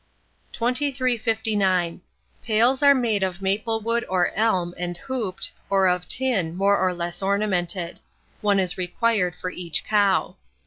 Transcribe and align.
2359. 0.53 2.01
Pails 2.43 2.81
are 2.81 2.95
made 2.95 3.21
of 3.21 3.39
maple 3.39 3.79
wood 3.79 4.03
or 4.09 4.31
elm, 4.33 4.73
and 4.75 4.97
hooped, 4.97 5.51
or 5.69 5.87
of 5.87 6.07
tin, 6.07 6.57
more 6.57 6.75
or 6.79 6.91
less 6.91 7.21
ornamented. 7.21 7.99
One 8.41 8.59
is 8.59 8.79
required 8.79 9.35
for 9.39 9.51
each 9.51 9.85
cow. 9.85 10.37